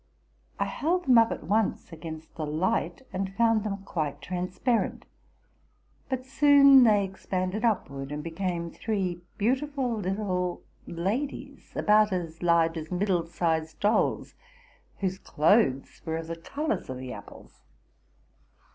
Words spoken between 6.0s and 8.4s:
but soon they expanded upward, and